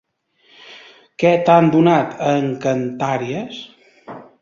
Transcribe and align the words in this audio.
¿Què 1.25 1.35
t'han 1.51 1.71
donat 1.77 2.17
encantàries? 2.33 3.65